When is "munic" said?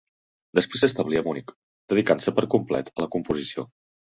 1.27-1.53